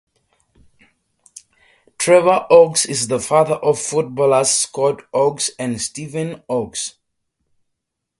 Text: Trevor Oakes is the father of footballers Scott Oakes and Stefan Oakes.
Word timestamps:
Trevor 1.99 2.47
Oakes 2.49 2.87
is 2.87 3.07
the 3.07 3.19
father 3.19 3.53
of 3.53 3.77
footballers 3.79 4.49
Scott 4.49 5.03
Oakes 5.13 5.51
and 5.59 5.79
Stefan 5.79 6.41
Oakes. 6.49 6.95